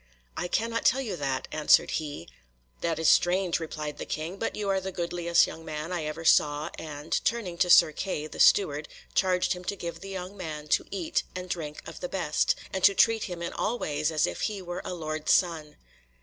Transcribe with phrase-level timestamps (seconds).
[0.35, 2.27] "I cannot tell you that," answered he.
[2.81, 6.25] "That is strange," replied the King, "but you are the goodliest young man I ever
[6.25, 10.67] saw," and, turning to Sir Kay, the steward, charged him to give the young man
[10.69, 14.25] to eat and drink of the best, and to treat him in all ways as
[14.25, 15.77] if he were a lord's son.